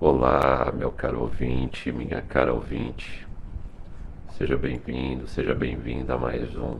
Olá, 0.00 0.72
meu 0.72 0.92
caro 0.92 1.22
ouvinte, 1.22 1.90
minha 1.90 2.22
cara 2.22 2.54
ouvinte. 2.54 3.26
Seja 4.30 4.56
bem-vindo, 4.56 5.26
seja 5.26 5.56
bem-vinda 5.56 6.14
a 6.14 6.16
mais 6.16 6.56
um 6.56 6.78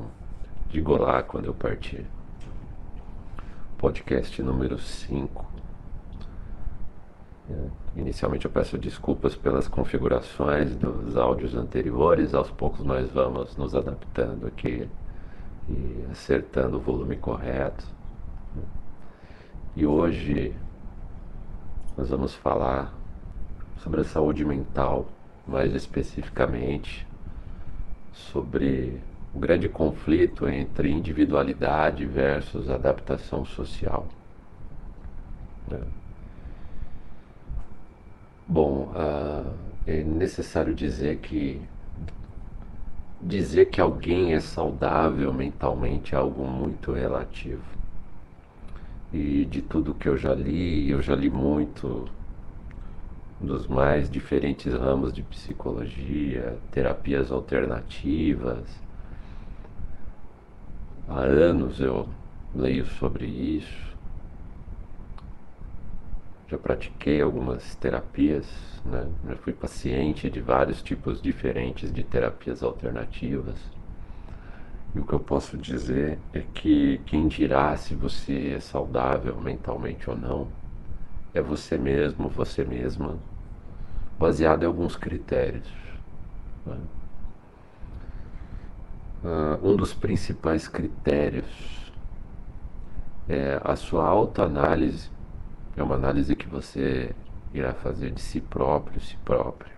Digo 0.69 0.93
Olá 0.93 1.21
Quando 1.25 1.47
Eu 1.47 1.55
Partir. 1.55 2.07
Podcast 3.77 4.41
número 4.41 4.79
5. 4.79 5.45
É, 7.51 7.55
inicialmente 7.97 8.45
eu 8.45 8.53
peço 8.53 8.79
desculpas 8.79 9.35
pelas 9.35 9.67
configurações 9.67 10.77
dos 10.77 11.17
áudios 11.17 11.57
anteriores, 11.57 12.35
aos 12.35 12.53
poucos 12.53 12.85
nós 12.85 13.11
vamos 13.11 13.57
nos 13.57 13.75
adaptando 13.75 14.47
aqui 14.47 14.89
e 15.69 16.07
acertando 16.13 16.77
o 16.77 16.81
volume 16.81 17.17
correto. 17.17 17.85
E 19.75 19.85
hoje 19.85 20.55
nós 21.97 22.11
vamos 22.11 22.33
falar 22.37 22.97
sobre 23.83 24.01
a 24.01 24.05
saúde 24.05 24.45
mental, 24.45 25.07
mais 25.47 25.75
especificamente 25.75 27.07
sobre 28.13 29.01
o 29.35 29.39
grande 29.39 29.69
conflito 29.69 30.49
entre 30.49 30.91
individualidade 30.91 32.05
versus 32.05 32.69
adaptação 32.69 33.45
social. 33.45 34.07
Né? 35.71 35.81
Bom, 38.47 38.93
uh, 38.95 39.53
é 39.87 40.03
necessário 40.03 40.75
dizer 40.75 41.19
que 41.19 41.61
dizer 43.21 43.67
que 43.67 43.81
alguém 43.81 44.35
é 44.35 44.41
saudável 44.41 45.33
mentalmente 45.33 46.15
é 46.15 46.19
algo 46.19 46.47
muito 46.47 46.93
relativo. 46.93 47.63
E 49.13 49.45
de 49.45 49.63
tudo 49.63 49.95
que 49.95 50.09
eu 50.09 50.17
já 50.17 50.35
li, 50.35 50.91
eu 50.91 51.03
já 51.03 51.15
li 51.15 51.29
muito 51.29 52.09
dos 53.41 53.67
mais 53.67 54.11
diferentes 54.11 54.73
ramos 54.73 55.13
de 55.13 55.23
psicologia, 55.23 56.59
terapias 56.73 57.31
alternativas. 57.31 58.67
Há 61.09 61.21
anos 61.21 61.81
eu 61.81 62.09
leio 62.55 62.85
sobre 62.85 63.27
isso. 63.27 63.89
Já 66.49 66.59
pratiquei 66.59 67.21
algumas 67.21 67.75
terapias, 67.77 68.47
né? 68.85 69.07
já 69.29 69.37
fui 69.37 69.53
paciente 69.53 70.29
de 70.31 70.41
vários 70.41 70.83
tipos 70.83 71.21
diferentes 71.21 71.93
de 71.93 72.03
terapias 72.03 72.63
alternativas. 72.63 73.59
E 74.95 74.99
o 74.99 75.05
que 75.05 75.13
eu 75.13 75.21
posso 75.21 75.57
dizer 75.57 76.19
é 76.33 76.41
que 76.41 77.01
quem 77.05 77.29
dirá 77.29 77.77
se 77.77 77.95
você 77.95 78.55
é 78.57 78.61
saudável 78.61 79.39
mentalmente 79.41 80.09
ou 80.09 80.17
não 80.17 80.49
é 81.39 81.43
você 81.43 81.79
mesmo, 81.79 82.29
você 82.29 82.65
mesma, 82.65 83.17
baseado 84.19 84.65
em 84.65 84.67
alguns 84.67 84.97
critérios. 84.97 85.69
Né? 86.67 86.77
Uh, 89.25 89.69
um 89.69 89.77
dos 89.77 89.95
principais 89.95 90.69
critérios 90.69 91.93
é 93.29 93.61
a 93.65 93.77
sua 93.77 94.07
autoanálise. 94.07 95.11
É 95.77 95.83
uma 95.83 95.95
análise 95.95 96.35
que 96.35 96.49
você 96.49 97.15
irá 97.55 97.73
fazer 97.73 98.11
de 98.11 98.21
si 98.21 98.41
próprio, 98.41 99.01
si 99.01 99.17
própria. 99.25 99.73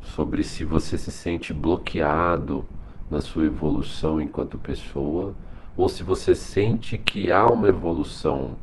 Sobre 0.00 0.42
se 0.42 0.64
você 0.64 0.96
se 0.96 1.10
sente 1.10 1.52
bloqueado 1.52 2.66
na 3.10 3.20
sua 3.20 3.44
evolução 3.44 4.20
enquanto 4.20 4.58
pessoa, 4.58 5.34
ou 5.76 5.88
se 5.88 6.02
você 6.02 6.34
sente 6.34 6.96
que 6.96 7.30
há 7.30 7.46
uma 7.46 7.68
evolução 7.68 8.56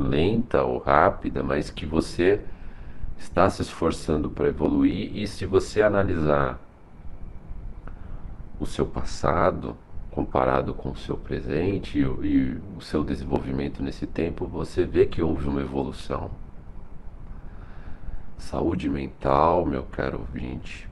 lenta 0.00 0.62
ou 0.62 0.78
rápida, 0.78 1.42
mas 1.42 1.70
que 1.70 1.84
você 1.84 2.40
está 3.18 3.50
se 3.50 3.60
esforçando 3.60 4.30
para 4.30 4.48
evoluir, 4.48 5.14
e 5.14 5.26
se 5.26 5.44
você 5.44 5.82
analisar 5.82 6.58
o 8.58 8.66
seu 8.66 8.86
passado 8.86 9.76
comparado 10.10 10.74
com 10.74 10.90
o 10.90 10.96
seu 10.96 11.16
presente 11.16 11.98
e, 11.98 12.02
e 12.02 12.60
o 12.76 12.80
seu 12.80 13.04
desenvolvimento 13.04 13.82
nesse 13.82 14.06
tempo, 14.06 14.46
você 14.46 14.84
vê 14.84 15.06
que 15.06 15.22
houve 15.22 15.46
uma 15.46 15.60
evolução. 15.60 16.30
Saúde 18.38 18.88
mental, 18.88 19.66
meu 19.66 19.82
caro 19.84 20.20
ouvinte, 20.20 20.88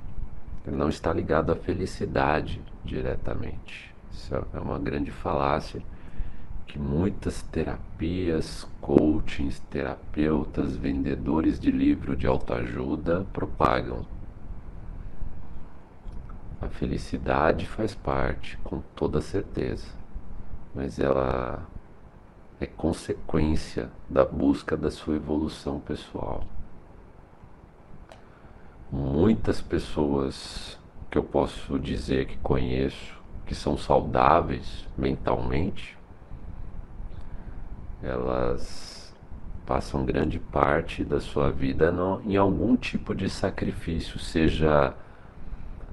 não 0.67 0.89
está 0.89 1.13
ligado 1.13 1.51
à 1.51 1.57
felicidade 1.57 2.61
diretamente. 2.85 3.93
Isso 4.13 4.35
é 4.35 4.61
uma 4.61 4.79
grande 4.79 5.11
falácia 5.11 5.83
que 6.69 6.79
muitas 6.79 7.43
terapias, 7.43 8.69
coachings, 8.81 9.59
terapeutas, 9.71 10.77
vendedores 10.77 11.59
de 11.59 11.71
livro 11.71 12.15
de 12.15 12.27
autoajuda 12.27 13.27
propagam. 13.33 14.07
A 16.61 16.69
felicidade 16.69 17.67
faz 17.67 17.95
parte, 17.95 18.59
com 18.59 18.81
toda 18.95 19.21
certeza, 19.23 19.89
mas 20.75 20.99
ela 20.99 21.67
é 22.61 22.67
consequência 22.67 23.91
da 24.09 24.25
busca 24.25 24.77
da 24.77 24.91
sua 24.91 25.17
evolução 25.17 25.81
pessoal. 25.81 26.45
Muitas 28.93 29.61
pessoas 29.61 30.79
que 31.11 31.17
eu 31.17 31.25
posso 31.25 31.79
dizer 31.79 32.27
que 32.27 32.37
conheço, 32.39 33.19
que 33.47 33.55
são 33.55 33.79
saudáveis 33.79 34.87
mentalmente, 34.97 35.98
elas 38.03 39.15
passam 39.67 40.05
grande 40.05 40.39
parte 40.39 41.05
da 41.05 41.21
sua 41.21 41.51
vida 41.51 41.93
no, 41.93 42.23
em 42.23 42.37
algum 42.37 42.77
tipo 42.77 43.15
de 43.15 43.29
sacrifício, 43.29 44.19
seja 44.19 44.95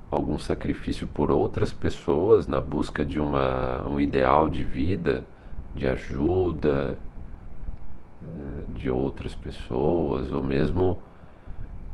algum 0.10 0.40
sacrifício 0.40 1.08
por 1.08 1.30
outras 1.30 1.74
pessoas 1.74 2.48
na 2.48 2.62
busca 2.62 3.04
de 3.04 3.20
uma, 3.20 3.86
um 3.88 4.00
ideal 4.00 4.48
de 4.48 4.64
vida, 4.64 5.26
de 5.76 5.88
ajuda 5.88 6.98
eh, 8.24 8.64
de 8.76 8.90
outras 8.90 9.36
pessoas, 9.36 10.32
ou 10.32 10.42
mesmo 10.42 11.00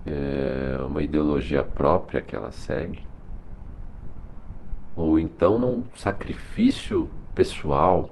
é, 0.06 0.78
uma 0.86 1.02
ideologia 1.02 1.64
própria 1.64 2.22
que 2.22 2.36
ela 2.36 2.52
segue, 2.52 3.04
ou 4.96 5.18
então 5.18 5.58
num 5.58 5.84
sacrifício 5.96 7.10
pessoal 7.34 8.10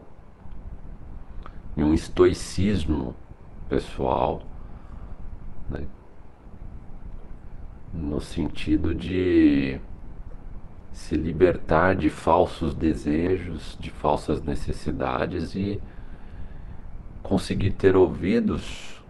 e 1.79 1.83
um 1.83 1.93
estoicismo 1.93 3.15
pessoal, 3.69 4.41
né? 5.69 5.87
no 7.93 8.19
sentido 8.19 8.93
de 8.93 9.79
se 10.91 11.15
libertar 11.15 11.95
de 11.95 12.09
falsos 12.09 12.75
desejos, 12.75 13.77
de 13.79 13.89
falsas 13.91 14.43
necessidades 14.43 15.55
e 15.55 15.81
conseguir 17.23 17.71
ter 17.71 17.95
ouvidos 17.95 19.01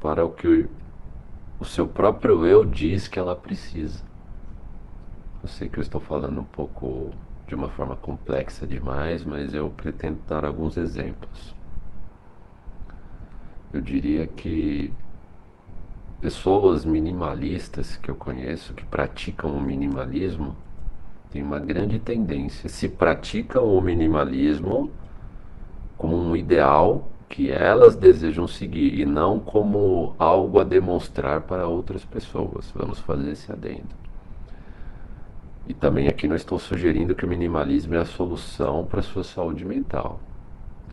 para 0.00 0.24
o 0.24 0.30
que 0.30 0.66
o 1.58 1.64
seu 1.64 1.86
próprio 1.86 2.46
eu 2.46 2.64
diz 2.64 3.06
que 3.06 3.18
ela 3.18 3.36
precisa. 3.36 4.02
Eu 5.42 5.48
sei 5.48 5.68
que 5.68 5.78
eu 5.78 5.82
estou 5.82 6.00
falando 6.00 6.40
um 6.40 6.44
pouco 6.44 7.10
de 7.50 7.54
uma 7.56 7.68
forma 7.68 7.96
complexa 7.96 8.64
demais, 8.64 9.24
mas 9.24 9.52
eu 9.52 9.68
pretendo 9.70 10.20
dar 10.28 10.44
alguns 10.44 10.76
exemplos. 10.76 11.52
Eu 13.72 13.80
diria 13.80 14.24
que 14.24 14.92
pessoas 16.20 16.84
minimalistas 16.84 17.96
que 17.96 18.08
eu 18.08 18.14
conheço, 18.14 18.72
que 18.72 18.84
praticam 18.84 19.50
o 19.50 19.60
minimalismo, 19.60 20.54
têm 21.32 21.42
uma 21.42 21.58
grande 21.58 21.98
tendência. 21.98 22.68
Se 22.68 22.88
praticam 22.88 23.64
o 23.64 23.80
minimalismo 23.80 24.88
como 25.98 26.16
um 26.16 26.36
ideal 26.36 27.10
que 27.28 27.50
elas 27.50 27.96
desejam 27.96 28.46
seguir 28.46 29.00
e 29.00 29.04
não 29.04 29.40
como 29.40 30.14
algo 30.20 30.60
a 30.60 30.64
demonstrar 30.64 31.40
para 31.40 31.66
outras 31.66 32.04
pessoas. 32.04 32.70
Vamos 32.76 33.00
fazer 33.00 33.32
esse 33.32 33.50
adendo. 33.50 34.09
E 35.66 35.74
também 35.74 36.08
aqui 36.08 36.26
não 36.26 36.36
estou 36.36 36.58
sugerindo 36.58 37.14
que 37.14 37.24
o 37.24 37.28
minimalismo 37.28 37.94
é 37.94 37.98
a 37.98 38.04
solução 38.04 38.84
para 38.84 39.00
a 39.00 39.02
sua 39.02 39.22
saúde 39.22 39.64
mental. 39.64 40.20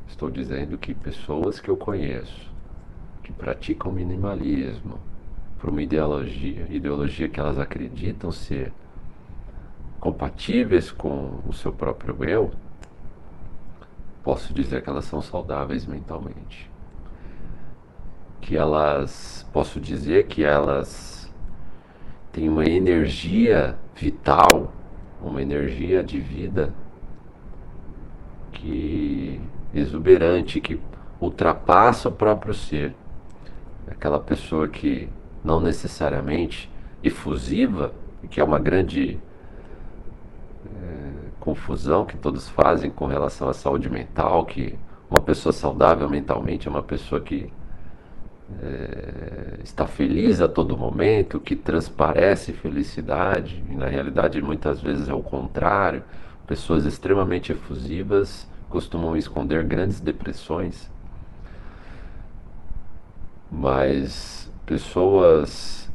Estou 0.08 0.30
dizendo 0.30 0.78
que 0.78 0.94
pessoas 0.94 1.60
que 1.60 1.70
eu 1.70 1.78
conheço, 1.78 2.52
que 3.24 3.32
praticam 3.32 3.92
minimalismo 3.92 5.00
por 5.60 5.70
uma 5.70 5.82
ideologia, 5.82 6.68
ideologia 6.70 7.28
que 7.28 7.40
elas 7.40 7.58
acreditam 7.58 8.32
ser 8.32 8.72
compatíveis 10.00 10.92
com 10.92 11.40
o 11.48 11.54
seu 11.54 11.74
próprio 11.74 12.24
eu, 12.24 12.52
posso 14.24 14.54
dizer 14.54 14.84
que 14.84 14.90
elas 14.90 15.06
são 15.06 15.22
saudáveis 15.22 15.86
mentalmente. 15.86 16.70
Que 18.40 18.56
elas, 18.56 19.46
posso 19.52 19.80
dizer 19.80 20.28
que 20.28 20.44
elas 20.44 21.34
tem 22.32 22.48
uma 22.48 22.66
energia 22.66 23.78
vital, 23.98 24.72
uma 25.22 25.42
energia 25.42 26.04
de 26.04 26.20
vida 26.20 26.74
que 28.52 29.42
exuberante, 29.74 30.62
que 30.62 30.80
ultrapassa 31.20 32.10
o 32.10 32.12
próprio 32.12 32.54
ser. 32.54 32.96
aquela 33.90 34.20
pessoa 34.20 34.68
que 34.68 35.10
não 35.44 35.62
necessariamente 35.62 36.70
efusiva, 37.02 37.94
que 38.30 38.42
é 38.42 38.44
uma 38.44 38.60
grande 38.60 39.18
é, 40.66 41.10
confusão 41.40 42.06
que 42.06 42.18
todos 42.18 42.50
fazem 42.50 42.92
com 42.92 43.06
relação 43.06 43.48
à 43.48 43.54
saúde 43.54 43.90
mental, 43.90 44.46
que 44.46 44.78
uma 45.10 45.22
pessoa 45.22 45.54
saudável 45.54 46.10
mentalmente 46.10 46.68
é 46.68 46.72
uma 46.72 46.84
pessoa 46.84 47.22
que 47.22 47.52
é, 48.62 49.60
está 49.64 49.86
feliz 49.86 50.42
a 50.42 50.48
todo 50.48 50.78
momento, 50.78 51.40
que 51.40 51.56
transparece 51.56 52.54
felicidade, 52.54 53.64
e 53.70 53.76
na 53.76 53.88
realidade 53.88 54.42
muitas 54.42 54.82
vezes 54.82 55.10
é 55.10 55.14
o 55.14 55.22
contrário. 55.22 56.04
Pessoas 56.46 56.86
extremamente 56.86 57.52
efusivas 57.52 58.48
costumam 58.70 59.18
esconder 59.18 59.64
grandes 59.66 60.00
depressões, 60.00 60.90
mas 63.52 64.52
pessoas 64.66 65.90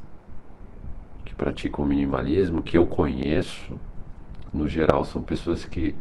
que 1.24 1.34
praticam 1.34 1.84
minimalismo, 1.84 2.62
que 2.62 2.76
eu 2.76 2.86
conheço, 2.86 3.78
no 4.52 4.68
geral, 4.68 5.04
são 5.04 5.22
pessoas 5.22 5.64
que, 5.64 5.94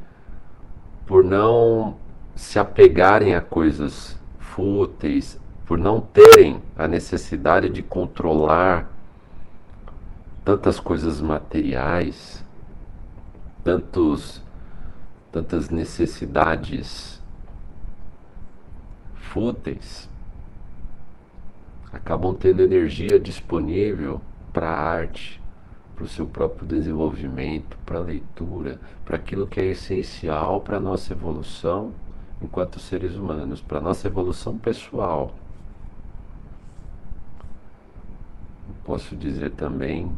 por 1.06 1.24
não 1.24 1.96
se 2.36 2.60
apegarem 2.60 3.36
a 3.36 3.42
coisas 3.42 4.20
fúteis, 4.40 5.40
por 5.72 5.78
não 5.78 6.02
terem 6.02 6.62
a 6.76 6.86
necessidade 6.86 7.70
de 7.70 7.82
controlar 7.82 8.92
tantas 10.44 10.82
coisas 10.82 11.22
materiais, 11.22 12.44
tantos, 13.64 14.44
tantas 15.32 15.70
necessidades 15.70 17.24
fúteis, 19.16 20.10
acabam 21.94 22.36
tendo 22.36 22.62
energia 22.62 23.18
disponível 23.18 24.20
para 24.52 24.70
a 24.70 24.78
arte, 24.78 25.42
para 25.96 26.04
o 26.04 26.10
seu 26.10 26.26
próprio 26.26 26.68
desenvolvimento, 26.68 27.78
para 27.86 27.98
a 27.98 28.02
leitura, 28.02 28.78
para 29.06 29.16
aquilo 29.16 29.48
que 29.48 29.62
é 29.62 29.68
essencial 29.68 30.60
para 30.60 30.76
a 30.76 30.82
nossa 30.82 31.14
evolução 31.14 31.94
enquanto 32.42 32.78
seres 32.78 33.16
humanos, 33.16 33.62
para 33.62 33.78
a 33.78 33.82
nossa 33.82 34.08
evolução 34.10 34.58
pessoal. 34.58 35.34
Posso 38.84 39.16
dizer 39.16 39.52
também, 39.52 40.12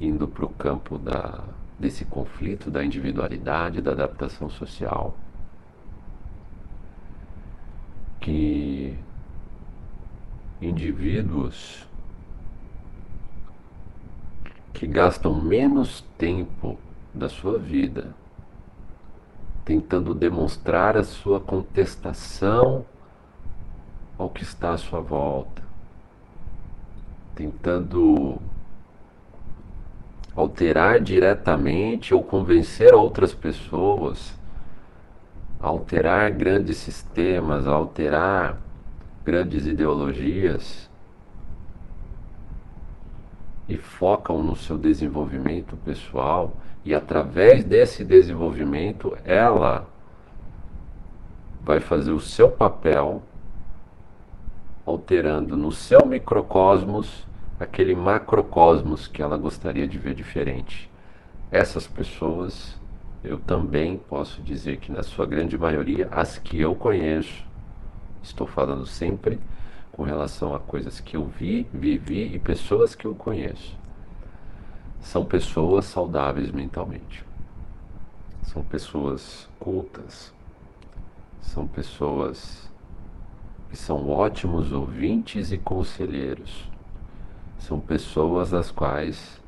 indo 0.00 0.26
para 0.26 0.44
o 0.44 0.48
campo 0.48 0.98
da, 0.98 1.44
desse 1.78 2.04
conflito 2.04 2.70
da 2.70 2.84
individualidade, 2.84 3.80
da 3.80 3.92
adaptação 3.92 4.50
social, 4.50 5.16
que 8.20 8.98
indivíduos 10.60 11.88
que 14.74 14.86
gastam 14.86 15.40
menos 15.40 16.02
tempo 16.18 16.78
da 17.14 17.28
sua 17.28 17.58
vida 17.58 18.14
tentando 19.70 20.14
demonstrar 20.14 20.96
a 20.96 21.04
sua 21.04 21.38
contestação 21.38 22.84
ao 24.18 24.28
que 24.28 24.42
está 24.42 24.72
à 24.72 24.76
sua 24.76 25.00
volta, 25.00 25.62
tentando 27.40 28.38
alterar 30.36 31.00
diretamente 31.00 32.12
ou 32.14 32.22
convencer 32.22 32.94
outras 32.94 33.32
pessoas, 33.32 34.38
alterar 35.58 36.30
grandes 36.32 36.76
sistemas, 36.76 37.66
alterar 37.66 38.58
grandes 39.24 39.66
ideologias 39.66 40.90
e 43.66 43.78
focam 43.78 44.42
no 44.42 44.54
seu 44.54 44.76
desenvolvimento 44.76 45.78
pessoal 45.78 46.52
e 46.84 46.94
através 46.94 47.64
desse 47.64 48.04
desenvolvimento, 48.04 49.16
ela 49.24 49.86
vai 51.62 51.80
fazer 51.80 52.12
o 52.12 52.20
seu 52.20 52.50
papel 52.50 53.22
alterando 54.84 55.56
no 55.56 55.72
seu 55.72 56.04
microcosmos 56.04 57.29
aquele 57.60 57.94
macrocosmos 57.94 59.06
que 59.06 59.22
ela 59.22 59.36
gostaria 59.36 59.86
de 59.86 59.98
ver 59.98 60.14
diferente. 60.14 60.90
Essas 61.52 61.86
pessoas, 61.86 62.76
eu 63.22 63.38
também 63.38 63.96
posso 63.96 64.42
dizer 64.42 64.78
que 64.78 64.90
na 64.90 65.02
sua 65.02 65.26
grande 65.26 65.56
maioria, 65.56 66.08
as 66.10 66.38
que 66.38 66.58
eu 66.58 66.74
conheço, 66.74 67.44
estou 68.22 68.46
falando 68.46 68.86
sempre 68.86 69.38
com 69.92 70.02
relação 70.02 70.54
a 70.54 70.58
coisas 70.58 70.98
que 70.98 71.16
eu 71.16 71.26
vi, 71.26 71.68
vivi 71.72 72.34
e 72.34 72.38
pessoas 72.38 72.94
que 72.94 73.06
eu 73.06 73.14
conheço 73.14 73.78
são 75.00 75.24
pessoas 75.24 75.86
saudáveis 75.86 76.50
mentalmente. 76.50 77.24
São 78.42 78.62
pessoas 78.62 79.48
cultas. 79.58 80.32
São 81.40 81.66
pessoas 81.66 82.70
que 83.70 83.76
são 83.76 84.08
ótimos 84.08 84.72
ouvintes 84.72 85.52
e 85.52 85.58
conselheiros. 85.58 86.68
São 87.60 87.78
pessoas 87.78 88.50
das 88.50 88.70
quais 88.70 89.40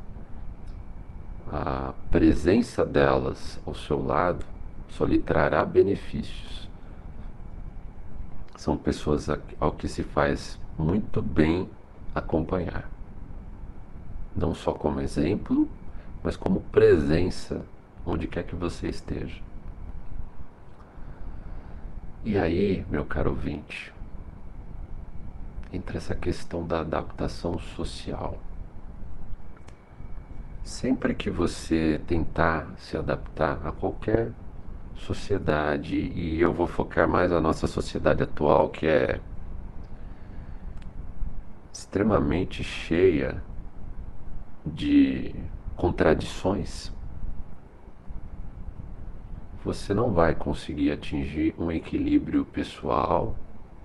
a 1.50 1.92
presença 2.10 2.86
delas 2.86 3.60
ao 3.66 3.74
seu 3.74 4.00
lado 4.00 4.46
só 4.88 5.04
lhe 5.04 5.18
trará 5.18 5.64
benefícios. 5.64 6.68
São 8.56 8.76
pessoas 8.76 9.28
ao 9.58 9.72
que 9.72 9.88
se 9.88 10.04
faz 10.04 10.58
muito 10.78 11.20
bem 11.20 11.68
acompanhar 12.14 12.88
não 14.34 14.54
só 14.54 14.72
como 14.72 15.00
exemplo, 15.00 15.68
mas 16.22 16.36
como 16.36 16.60
presença 16.60 17.64
onde 18.04 18.26
quer 18.26 18.44
que 18.44 18.56
você 18.56 18.88
esteja. 18.88 19.40
E 22.24 22.38
aí, 22.38 22.84
meu 22.88 23.04
caro 23.04 23.30
ouvinte, 23.30 23.91
entra 25.72 25.96
essa 25.96 26.14
questão 26.14 26.66
da 26.66 26.80
adaptação 26.80 27.58
social. 27.58 28.38
Sempre 30.62 31.14
que 31.14 31.30
você 31.30 32.00
tentar 32.06 32.72
se 32.76 32.96
adaptar 32.96 33.66
a 33.66 33.72
qualquer 33.72 34.32
sociedade, 34.94 35.96
e 35.96 36.40
eu 36.40 36.52
vou 36.52 36.66
focar 36.66 37.08
mais 37.08 37.30
na 37.30 37.40
nossa 37.40 37.66
sociedade 37.66 38.22
atual, 38.22 38.68
que 38.68 38.86
é 38.86 39.20
extremamente 41.72 42.62
cheia 42.62 43.42
de 44.64 45.34
contradições, 45.74 46.92
você 49.64 49.94
não 49.94 50.12
vai 50.12 50.34
conseguir 50.34 50.92
atingir 50.92 51.54
um 51.58 51.70
equilíbrio 51.70 52.44
pessoal, 52.44 53.36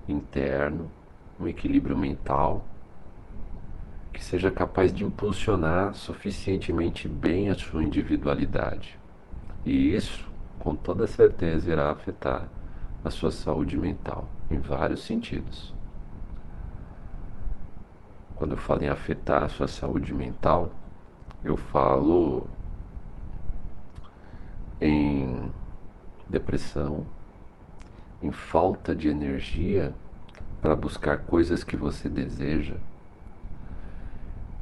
interno, 0.07 0.91
um 1.39 1.47
equilíbrio 1.47 1.97
mental 1.97 2.65
que 4.11 4.23
seja 4.23 4.49
capaz 4.49 4.91
de 4.91 5.05
impulsionar 5.05 5.93
suficientemente 5.93 7.07
bem 7.07 7.49
a 7.49 7.55
sua 7.55 7.83
individualidade. 7.83 8.97
E 9.63 9.93
isso, 9.93 10.27
com 10.57 10.75
toda 10.75 11.05
certeza, 11.05 11.71
irá 11.71 11.91
afetar 11.91 12.49
a 13.05 13.11
sua 13.11 13.29
saúde 13.29 13.77
mental 13.77 14.27
em 14.49 14.57
vários 14.57 15.03
sentidos. 15.03 15.73
Quando 18.35 18.51
eu 18.51 18.57
falo 18.57 18.83
em 18.83 18.89
afetar 18.89 19.43
a 19.43 19.49
sua 19.49 19.67
saúde 19.67 20.13
mental, 20.13 20.71
eu 21.43 21.55
falo 21.55 22.47
em 24.81 25.51
depressão, 26.27 27.05
em 28.21 28.31
falta 28.31 28.95
de 28.95 29.07
energia 29.07 29.93
para 30.61 30.75
buscar 30.75 31.19
coisas 31.19 31.63
que 31.63 31.77
você 31.77 32.09
deseja, 32.09 32.75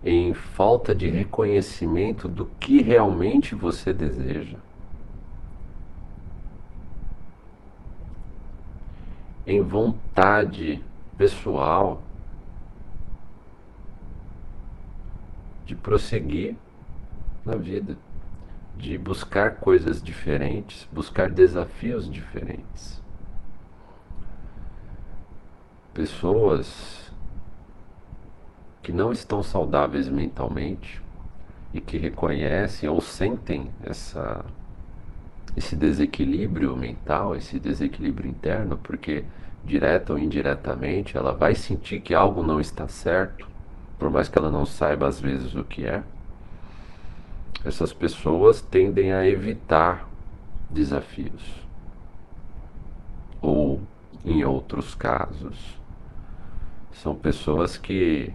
em 0.03 0.33
falta 0.33 0.93
de 0.93 1.09
reconhecimento 1.09 2.27
do 2.27 2.45
que 2.59 2.81
realmente 2.81 3.55
você 3.55 3.93
deseja, 3.93 4.57
em 9.47 9.61
vontade 9.61 10.83
pessoal 11.17 12.01
de 15.65 15.75
prosseguir 15.75 16.55
na 17.43 17.55
vida, 17.55 17.97
de 18.77 18.97
buscar 18.97 19.55
coisas 19.55 20.01
diferentes, 20.01 20.87
buscar 20.91 21.29
desafios 21.29 22.09
diferentes. 22.09 23.04
Pessoas 25.95 27.09
que 28.83 28.91
não 28.91 29.13
estão 29.13 29.41
saudáveis 29.41 30.09
mentalmente 30.09 31.01
e 31.73 31.79
que 31.79 31.97
reconhecem 31.97 32.89
ou 32.89 32.99
sentem 32.99 33.71
essa 33.81 34.43
esse 35.55 35.73
desequilíbrio 35.73 36.75
mental, 36.75 37.33
esse 37.33 37.57
desequilíbrio 37.57 38.29
interno, 38.29 38.77
porque 38.77 39.23
direta 39.63 40.11
ou 40.11 40.19
indiretamente, 40.19 41.15
ela 41.15 41.31
vai 41.31 41.55
sentir 41.55 42.01
que 42.01 42.13
algo 42.13 42.43
não 42.43 42.59
está 42.59 42.89
certo, 42.89 43.47
por 43.97 44.09
mais 44.09 44.27
que 44.27 44.37
ela 44.37 44.51
não 44.51 44.65
saiba 44.65 45.07
às 45.07 45.21
vezes 45.21 45.55
o 45.55 45.63
que 45.63 45.85
é. 45.85 46.03
Essas 47.63 47.93
pessoas 47.93 48.61
tendem 48.61 49.13
a 49.13 49.25
evitar 49.25 50.09
desafios. 50.69 51.65
Ou, 53.41 53.79
em 54.25 54.43
outros 54.43 54.93
casos, 54.93 55.84
são 56.95 57.13
pessoas 57.13 57.77
que 57.77 58.33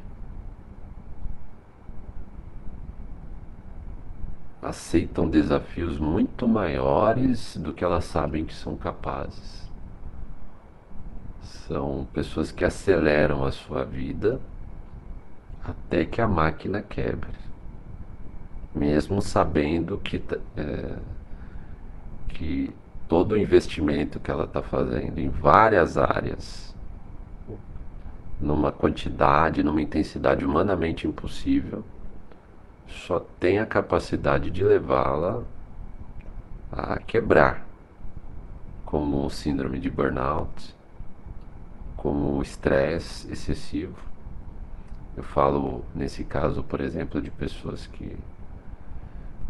aceitam 4.63 5.29
desafios 5.29 5.99
muito 5.99 6.47
maiores 6.47 7.57
do 7.57 7.73
que 7.73 7.83
elas 7.83 8.05
sabem 8.05 8.45
que 8.45 8.55
são 8.55 8.77
capazes. 8.77 9.69
São 11.43 12.07
pessoas 12.13 12.53
que 12.53 12.65
aceleram 12.65 13.45
a 13.45 13.51
sua 13.51 13.85
vida 13.85 14.41
até 15.65 16.05
que 16.05 16.21
a 16.21 16.29
máquina 16.29 16.83
quebre, 16.83 17.31
mesmo 18.75 19.23
sabendo 19.23 19.99
que, 19.99 20.23
é, 20.57 20.97
que 22.29 22.75
todo 23.09 23.33
o 23.33 23.39
investimento 23.39 24.21
que 24.21 24.31
ela 24.31 24.45
está 24.45 24.63
fazendo 24.63 25.19
em 25.19 25.29
várias 25.29 25.97
áreas, 25.97 26.70
numa 28.41 28.73
quantidade, 28.73 29.63
numa 29.63 29.83
intensidade 29.83 30.45
humanamente 30.45 31.07
impossível, 31.07 31.85
só 32.87 33.21
tem 33.21 33.59
a 33.59 33.67
capacidade 33.67 34.51
de 34.51 34.65
levá-la 34.65 35.43
a 36.73 36.99
quebrar, 36.99 37.67
como 38.85 39.29
síndrome 39.31 39.79
de 39.79 39.91
burnout, 39.91 40.75
como 41.97 42.41
estresse 42.43 43.31
excessivo. 43.31 43.97
Eu 45.17 45.23
falo 45.23 45.85
nesse 45.95 46.25
caso, 46.25 46.63
por 46.63 46.81
exemplo, 46.81 47.21
de 47.21 47.31
pessoas 47.31 47.87
que 47.87 48.17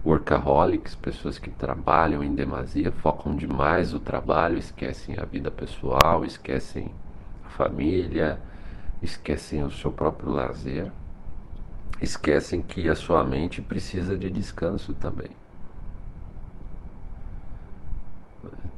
workaholics, 0.04 0.94
pessoas 0.94 1.38
que 1.38 1.50
trabalham 1.50 2.24
em 2.24 2.34
demasia, 2.34 2.90
focam 2.90 3.36
demais 3.36 3.92
o 3.94 4.00
trabalho, 4.00 4.58
esquecem 4.58 5.16
a 5.18 5.24
vida 5.24 5.50
pessoal, 5.50 6.24
esquecem 6.24 6.90
a 7.44 7.48
família, 7.50 8.40
esquecem 9.02 9.62
o 9.62 9.70
seu 9.70 9.90
próprio 9.90 10.30
lazer 10.30 10.92
esquecem 12.00 12.62
que 12.62 12.88
a 12.88 12.94
sua 12.94 13.22
mente 13.22 13.60
precisa 13.60 14.16
de 14.16 14.30
descanso 14.30 14.94
também. 14.94 15.30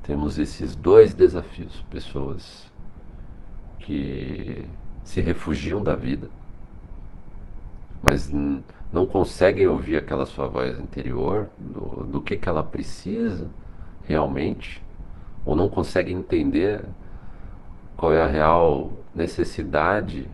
Temos 0.02 0.38
esses 0.38 0.74
dois 0.74 1.14
desafios: 1.14 1.84
pessoas 1.88 2.70
que 3.78 4.66
se 5.04 5.20
refugiam 5.20 5.82
da 5.82 5.94
vida, 5.94 6.28
mas 8.02 8.30
não 8.92 9.06
conseguem 9.06 9.66
ouvir 9.66 9.96
aquela 9.96 10.26
sua 10.26 10.48
voz 10.48 10.78
interior 10.78 11.48
do, 11.58 12.04
do 12.04 12.20
que, 12.20 12.36
que 12.36 12.48
ela 12.48 12.62
precisa 12.62 13.48
realmente, 14.04 14.82
ou 15.44 15.54
não 15.54 15.68
conseguem 15.68 16.16
entender 16.16 16.84
qual 17.96 18.12
é 18.12 18.22
a 18.22 18.26
real 18.26 18.92
necessidade 19.14 20.28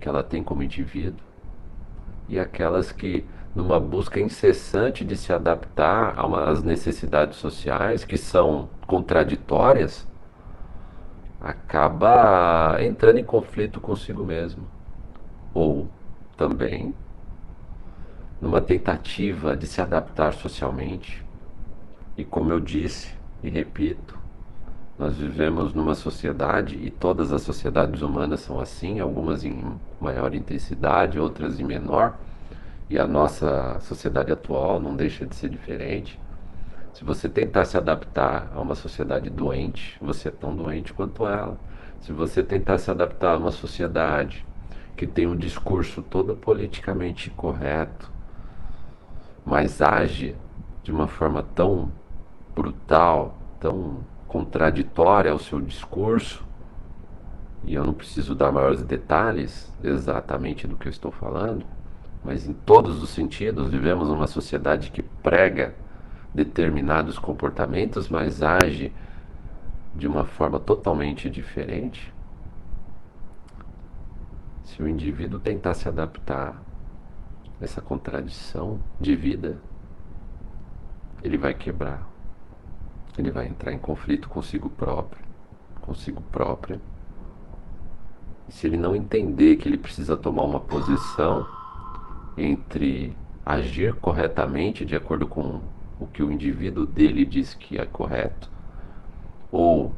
que 0.00 0.08
ela 0.08 0.22
tem 0.22 0.42
como 0.42 0.62
indivíduo 0.62 1.24
e 2.28 2.38
aquelas 2.38 2.90
que, 2.90 3.24
numa 3.54 3.78
busca 3.78 4.18
incessante 4.18 5.04
de 5.04 5.16
se 5.16 5.32
adaptar 5.32 6.14
às 6.48 6.62
necessidades 6.62 7.36
sociais, 7.36 8.04
que 8.04 8.16
são 8.16 8.68
contraditórias, 8.86 10.06
acaba 11.40 12.78
entrando 12.80 13.18
em 13.18 13.24
conflito 13.24 13.80
consigo 13.80 14.24
mesmo. 14.24 14.66
Ou 15.52 15.88
também 16.36 16.94
numa 18.40 18.60
tentativa 18.60 19.56
de 19.56 19.66
se 19.66 19.80
adaptar 19.80 20.32
socialmente. 20.32 21.24
E 22.16 22.24
como 22.24 22.52
eu 22.52 22.60
disse 22.60 23.14
e 23.42 23.50
repito, 23.50 24.18
nós 24.96 25.16
vivemos 25.16 25.74
numa 25.74 25.94
sociedade 25.94 26.76
e 26.76 26.88
todas 26.88 27.32
as 27.32 27.42
sociedades 27.42 28.00
humanas 28.00 28.40
são 28.40 28.60
assim, 28.60 29.00
algumas 29.00 29.44
em 29.44 29.74
maior 30.00 30.34
intensidade, 30.34 31.18
outras 31.18 31.58
em 31.58 31.64
menor. 31.64 32.16
E 32.88 32.98
a 32.98 33.06
nossa 33.06 33.80
sociedade 33.80 34.30
atual 34.30 34.78
não 34.78 34.94
deixa 34.94 35.26
de 35.26 35.34
ser 35.34 35.48
diferente. 35.48 36.20
Se 36.92 37.02
você 37.02 37.28
tentar 37.28 37.64
se 37.64 37.76
adaptar 37.76 38.52
a 38.54 38.60
uma 38.60 38.76
sociedade 38.76 39.28
doente, 39.30 39.98
você 40.00 40.28
é 40.28 40.30
tão 40.30 40.54
doente 40.54 40.92
quanto 40.92 41.26
ela. 41.26 41.58
Se 42.00 42.12
você 42.12 42.40
tentar 42.40 42.78
se 42.78 42.88
adaptar 42.88 43.34
a 43.34 43.38
uma 43.38 43.50
sociedade 43.50 44.46
que 44.96 45.08
tem 45.08 45.26
um 45.26 45.36
discurso 45.36 46.02
todo 46.02 46.36
politicamente 46.36 47.30
correto, 47.30 48.12
mas 49.44 49.82
age 49.82 50.36
de 50.84 50.92
uma 50.92 51.08
forma 51.08 51.42
tão 51.42 51.90
brutal, 52.54 53.36
tão 53.58 54.04
contraditória 54.34 55.30
ao 55.30 55.38
seu 55.38 55.60
discurso, 55.60 56.44
e 57.62 57.72
eu 57.72 57.84
não 57.84 57.94
preciso 57.94 58.34
dar 58.34 58.50
maiores 58.50 58.82
detalhes 58.82 59.72
exatamente 59.80 60.66
do 60.66 60.76
que 60.76 60.88
eu 60.88 60.90
estou 60.90 61.12
falando, 61.12 61.64
mas 62.24 62.44
em 62.44 62.52
todos 62.52 63.00
os 63.00 63.10
sentidos 63.10 63.70
vivemos 63.70 64.08
numa 64.08 64.26
sociedade 64.26 64.90
que 64.90 65.04
prega 65.04 65.76
determinados 66.34 67.16
comportamentos, 67.16 68.08
mas 68.08 68.42
age 68.42 68.92
de 69.94 70.08
uma 70.08 70.24
forma 70.24 70.58
totalmente 70.58 71.30
diferente. 71.30 72.12
Se 74.64 74.82
o 74.82 74.88
indivíduo 74.88 75.38
tentar 75.38 75.74
se 75.74 75.88
adaptar 75.88 76.60
a 77.60 77.64
essa 77.64 77.80
contradição 77.80 78.80
de 79.00 79.14
vida, 79.14 79.58
ele 81.22 81.38
vai 81.38 81.54
quebrar 81.54 82.13
ele 83.16 83.30
vai 83.30 83.46
entrar 83.46 83.72
em 83.72 83.78
conflito 83.78 84.28
consigo 84.28 84.68
próprio, 84.68 85.24
consigo 85.80 86.20
própria. 86.32 86.80
E 88.48 88.52
se 88.52 88.66
ele 88.66 88.76
não 88.76 88.94
entender 88.94 89.56
que 89.56 89.68
ele 89.68 89.78
precisa 89.78 90.16
tomar 90.16 90.42
uma 90.42 90.60
posição 90.60 91.46
entre 92.36 93.16
agir 93.44 93.94
corretamente 93.94 94.84
de 94.84 94.96
acordo 94.96 95.26
com 95.26 95.60
o 96.00 96.06
que 96.06 96.22
o 96.22 96.32
indivíduo 96.32 96.84
dele 96.86 97.24
diz 97.24 97.54
que 97.54 97.78
é 97.78 97.86
correto, 97.86 98.50
ou 99.52 99.94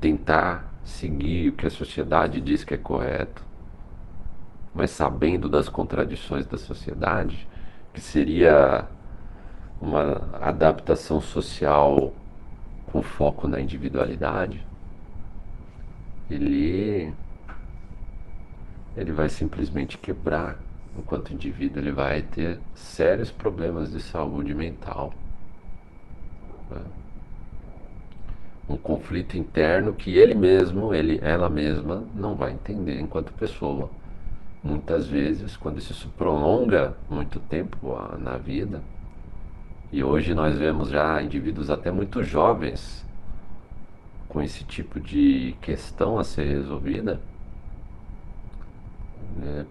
tentar 0.00 0.72
seguir 0.84 1.50
o 1.50 1.52
que 1.52 1.66
a 1.66 1.70
sociedade 1.70 2.40
diz 2.40 2.64
que 2.64 2.74
é 2.74 2.76
correto, 2.78 3.44
mas 4.74 4.90
sabendo 4.90 5.48
das 5.48 5.68
contradições 5.68 6.46
da 6.46 6.58
sociedade, 6.58 7.48
que 7.92 8.00
seria 8.00 8.86
uma 9.80 10.28
adaptação 10.40 11.20
social 11.20 12.12
com 12.86 13.02
foco 13.02 13.46
na 13.46 13.60
individualidade, 13.60 14.66
ele 16.30 17.12
ele 18.96 19.12
vai 19.12 19.28
simplesmente 19.28 19.96
quebrar 19.96 20.58
enquanto 20.98 21.32
indivíduo, 21.32 21.80
ele 21.80 21.92
vai 21.92 22.22
ter 22.22 22.58
sérios 22.74 23.30
problemas 23.30 23.92
de 23.92 24.00
saúde 24.00 24.52
mental. 24.54 25.12
Né? 26.68 26.80
Um 28.68 28.76
conflito 28.76 29.38
interno 29.38 29.94
que 29.94 30.16
ele 30.16 30.34
mesmo, 30.34 30.92
ele, 30.92 31.18
ela 31.22 31.48
mesma, 31.48 32.04
não 32.14 32.34
vai 32.34 32.52
entender 32.52 33.00
enquanto 33.00 33.32
pessoa. 33.32 33.88
Muitas 34.62 35.06
vezes, 35.06 35.56
quando 35.56 35.78
isso 35.78 35.94
se 35.94 36.06
prolonga 36.08 36.96
muito 37.08 37.38
tempo 37.38 37.96
na 38.18 38.36
vida, 38.36 38.82
e 39.90 40.04
hoje 40.04 40.34
nós 40.34 40.56
vemos 40.58 40.90
já 40.90 41.22
indivíduos 41.22 41.70
até 41.70 41.90
muito 41.90 42.22
jovens 42.22 43.06
com 44.28 44.42
esse 44.42 44.62
tipo 44.64 45.00
de 45.00 45.56
questão 45.62 46.18
a 46.18 46.24
ser 46.24 46.44
resolvida. 46.44 47.20
É, 49.42 49.64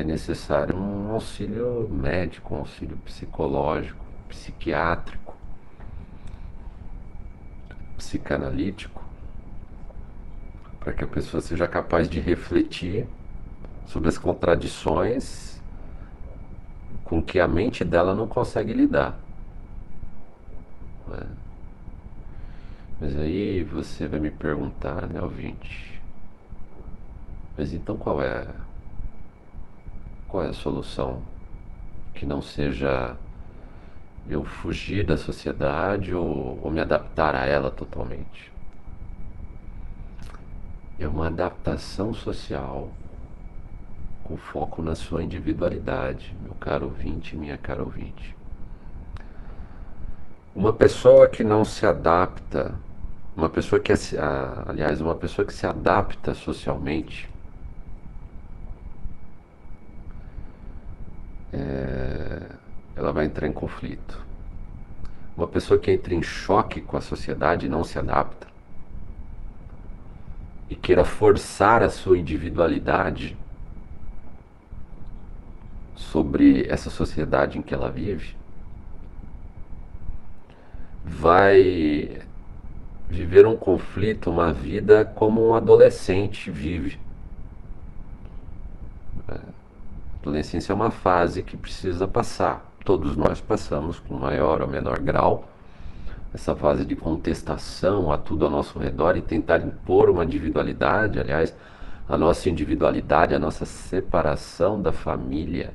é 0.00 0.04
necessário 0.04 0.76
um 0.76 1.12
auxílio 1.12 1.88
médico, 1.88 2.54
um 2.54 2.58
auxílio 2.58 2.98
psicológico, 2.98 4.04
psiquiátrico, 4.28 5.34
psicanalítico, 7.96 9.02
para 10.78 10.92
que 10.92 11.02
a 11.02 11.06
pessoa 11.06 11.40
seja 11.40 11.66
capaz 11.66 12.10
de 12.10 12.20
refletir 12.20 13.06
sobre 13.86 14.10
as 14.10 14.18
contradições 14.18 15.62
com 17.04 17.22
que 17.22 17.40
a 17.40 17.48
mente 17.48 17.84
dela 17.84 18.14
não 18.14 18.28
consegue 18.28 18.74
lidar. 18.74 19.25
Mas 23.00 23.16
aí 23.16 23.62
você 23.64 24.08
vai 24.08 24.20
me 24.20 24.30
perguntar, 24.30 25.06
né, 25.08 25.20
ouvinte? 25.20 26.00
Mas 27.56 27.72
então 27.72 27.96
qual 27.96 28.22
é 28.22 28.46
qual 30.28 30.44
é 30.44 30.48
a 30.48 30.52
solução 30.52 31.22
que 32.14 32.26
não 32.26 32.42
seja 32.42 33.16
eu 34.28 34.44
fugir 34.44 35.04
da 35.06 35.16
sociedade 35.16 36.14
ou, 36.14 36.60
ou 36.62 36.70
me 36.70 36.80
adaptar 36.80 37.34
a 37.34 37.46
ela 37.46 37.70
totalmente? 37.70 38.56
é 40.98 41.06
uma 41.06 41.26
adaptação 41.26 42.14
social 42.14 42.90
com 44.24 44.36
foco 44.36 44.82
na 44.82 44.94
sua 44.94 45.22
individualidade, 45.22 46.34
meu 46.42 46.54
caro 46.54 46.86
ouvinte, 46.86 47.36
minha 47.36 47.56
cara 47.56 47.82
ouvinte. 47.82 48.35
Uma 50.56 50.72
pessoa 50.72 51.28
que 51.28 51.44
não 51.44 51.66
se 51.66 51.84
adapta, 51.84 52.74
uma 53.36 53.46
pessoa 53.46 53.78
que, 53.78 53.92
aliás, 54.66 55.02
uma 55.02 55.14
pessoa 55.14 55.46
que 55.46 55.52
se 55.52 55.66
adapta 55.66 56.32
socialmente, 56.32 57.28
é, 61.52 62.40
ela 62.96 63.12
vai 63.12 63.26
entrar 63.26 63.46
em 63.46 63.52
conflito. 63.52 64.24
Uma 65.36 65.46
pessoa 65.46 65.78
que 65.78 65.90
entra 65.90 66.14
em 66.14 66.22
choque 66.22 66.80
com 66.80 66.96
a 66.96 67.02
sociedade 67.02 67.66
e 67.66 67.68
não 67.68 67.84
se 67.84 67.98
adapta, 67.98 68.46
e 70.70 70.74
queira 70.74 71.04
forçar 71.04 71.82
a 71.82 71.90
sua 71.90 72.16
individualidade 72.16 73.36
sobre 75.94 76.66
essa 76.66 76.88
sociedade 76.88 77.58
em 77.58 77.62
que 77.62 77.74
ela 77.74 77.90
vive, 77.90 78.34
vai 81.26 82.22
viver 83.08 83.48
um 83.48 83.56
conflito, 83.56 84.30
uma 84.30 84.52
vida 84.52 85.04
como 85.04 85.44
um 85.44 85.56
adolescente 85.56 86.52
vive. 86.52 87.00
A 89.28 89.40
adolescência 90.22 90.72
é 90.72 90.76
uma 90.76 90.92
fase 90.92 91.42
que 91.42 91.56
precisa 91.56 92.06
passar. 92.06 92.64
Todos 92.84 93.16
nós 93.16 93.40
passamos 93.40 93.98
com 93.98 94.14
maior 94.14 94.62
ou 94.62 94.68
menor 94.68 95.00
grau 95.00 95.48
essa 96.32 96.54
fase 96.54 96.84
de 96.84 96.94
contestação 96.94 98.12
a 98.12 98.18
tudo 98.18 98.44
ao 98.44 98.50
nosso 98.50 98.78
redor 98.78 99.16
e 99.16 99.20
tentar 99.22 99.58
impor 99.62 100.08
uma 100.08 100.22
individualidade, 100.22 101.18
aliás, 101.18 101.52
a 102.08 102.16
nossa 102.16 102.48
individualidade, 102.48 103.34
a 103.34 103.38
nossa 103.38 103.64
separação 103.64 104.80
da 104.80 104.92
família, 104.92 105.74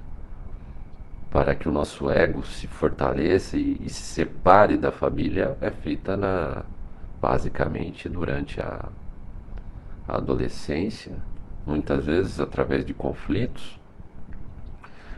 para 1.32 1.56
que 1.56 1.70
o 1.70 1.72
nosso 1.72 2.12
ego 2.12 2.46
se 2.46 2.68
fortaleça 2.68 3.58
e, 3.58 3.78
e 3.80 3.90
se 3.90 4.02
separe 4.02 4.78
da 4.78 4.92
família, 4.92 5.58
é 5.62 5.72
feita 5.72 6.18
na, 6.18 6.64
basicamente 7.22 8.10
durante 8.10 8.60
a, 8.60 8.90
a 10.06 10.18
adolescência, 10.18 11.16
muitas 11.66 12.06
vezes 12.06 12.40
através 12.42 12.86
de 12.86 12.94
conflitos. 12.94 13.80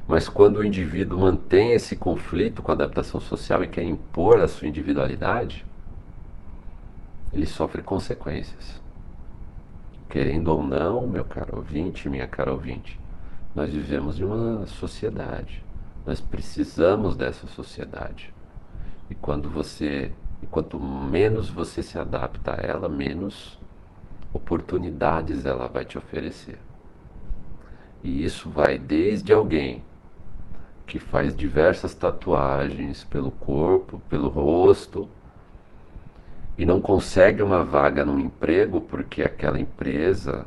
Mas 0.07 0.29
quando 0.29 0.57
o 0.57 0.63
indivíduo 0.63 1.19
mantém 1.19 1.71
esse 1.71 1.95
conflito 1.95 2.61
com 2.61 2.71
a 2.71 2.75
adaptação 2.75 3.19
social 3.19 3.63
e 3.63 3.67
quer 3.67 3.83
impor 3.83 4.39
a 4.39 4.47
sua 4.47 4.67
individualidade, 4.67 5.65
ele 7.31 7.47
sofre 7.47 7.81
consequências. 7.81 8.79
Querendo 10.09 10.49
ou 10.49 10.61
não, 10.61 11.07
meu 11.07 11.25
caro 11.25 11.55
ouvinte, 11.57 12.07
minha 12.07 12.27
cara 12.27 12.51
ouvinte, 12.51 12.99
nós 13.55 13.73
vivemos 13.73 14.19
em 14.19 14.23
uma 14.23 14.67
sociedade. 14.67 15.62
Nós 16.05 16.19
precisamos 16.19 17.15
dessa 17.15 17.47
sociedade. 17.47 18.33
E 19.09 19.15
quando 19.15 19.49
você, 19.49 20.11
e 20.41 20.45
quanto 20.45 20.79
menos 20.79 21.49
você 21.49 21.81
se 21.81 21.97
adapta 21.97 22.53
a 22.53 22.65
ela, 22.65 22.89
menos 22.89 23.59
oportunidades 24.33 25.45
ela 25.45 25.67
vai 25.67 25.85
te 25.85 25.97
oferecer. 25.97 26.59
E 28.03 28.23
isso 28.23 28.49
vai 28.49 28.77
desde 28.77 29.31
alguém 29.31 29.83
que 30.85 30.99
faz 30.99 31.35
diversas 31.35 31.93
tatuagens 31.93 33.03
pelo 33.05 33.31
corpo, 33.31 34.01
pelo 34.09 34.27
rosto, 34.27 35.07
e 36.57 36.65
não 36.65 36.81
consegue 36.81 37.41
uma 37.41 37.63
vaga 37.63 38.05
num 38.05 38.19
emprego 38.19 38.81
porque 38.81 39.23
aquela 39.23 39.59
empresa 39.59 40.45